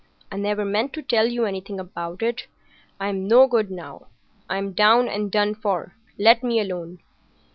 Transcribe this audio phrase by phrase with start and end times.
[0.31, 2.47] I never meant to tell you anything about it.
[2.99, 4.07] I'm no good now.
[4.49, 5.93] I'm down and done for.
[6.17, 7.01] Let me alone!"